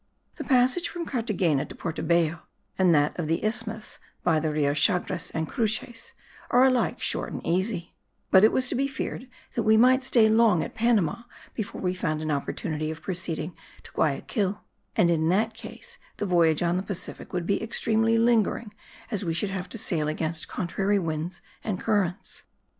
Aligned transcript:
The 0.37 0.43
passage 0.43 0.89
from 0.89 1.05
Carthagena 1.05 1.63
to 1.65 1.75
Porto 1.75 2.01
Bello 2.01 2.39
and 2.75 2.91
that 2.95 3.15
of 3.19 3.27
the 3.27 3.45
isthmus 3.45 3.99
by 4.23 4.39
the 4.39 4.51
Rio 4.51 4.73
Chagres 4.73 5.29
and 5.29 5.47
Cruces, 5.47 6.13
are 6.49 6.63
alike 6.65 6.99
short 7.03 7.31
and 7.31 7.45
easy; 7.45 7.93
but 8.31 8.43
it 8.43 8.51
was 8.51 8.67
to 8.69 8.73
be 8.73 8.87
feared 8.87 9.29
that 9.53 9.61
we 9.61 9.77
might 9.77 10.03
stay 10.03 10.27
long 10.27 10.63
at 10.63 10.73
Panama 10.73 11.21
before 11.53 11.81
we 11.81 11.93
found 11.93 12.19
an 12.23 12.31
opportunity 12.31 12.89
of 12.89 13.03
proceeding 13.03 13.55
to 13.83 13.91
Guayaquil, 13.91 14.63
and 14.95 15.11
in 15.11 15.29
that 15.29 15.53
case 15.53 15.99
the 16.17 16.25
voyage 16.25 16.63
on 16.63 16.77
the 16.77 16.81
Pacific 16.81 17.31
would 17.31 17.45
be 17.45 17.61
extremely 17.61 18.17
lingering, 18.17 18.73
as 19.11 19.23
we 19.23 19.35
should 19.35 19.51
have 19.51 19.69
to 19.69 19.77
sail 19.77 20.07
against 20.07 20.47
contrary 20.47 20.97
winds 20.97 21.43
and 21.63 21.79
currents. 21.79 22.41